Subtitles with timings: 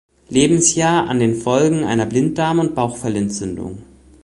[0.31, 3.83] Lebensjahr an den Folgen einer Blinddarm- und Bauchfellentzündung.